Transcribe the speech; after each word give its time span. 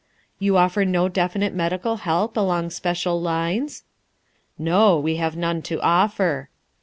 "You 0.39 0.57
offer 0.57 0.83
no 0.83 1.09
definite 1.09 1.53
medical 1.53 1.97
help 1.97 2.35
along 2.35 2.71
special 2.71 3.21
lines?" 3.21 3.83
"No; 4.57 4.97
we 4.97 5.17
have 5.17 5.35
none 5.37 5.61
to 5.69 5.79
offer." 5.81 6.49